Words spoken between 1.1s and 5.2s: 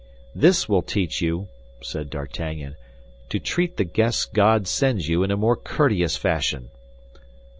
you," said D'Artagnan, "to treat the guests God sends